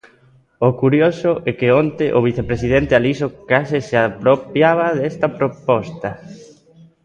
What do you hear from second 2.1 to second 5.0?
o vicepresidente Alixo case se apropiaba